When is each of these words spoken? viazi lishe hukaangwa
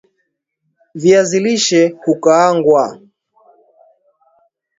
viazi 0.95 1.39
lishe 1.45 1.81
hukaangwa 2.03 2.85